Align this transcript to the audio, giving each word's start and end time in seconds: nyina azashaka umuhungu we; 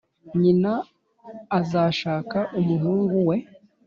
nyina 0.41 0.73
azashaka 1.59 2.39
umuhungu 2.59 3.15
we; 3.27 3.37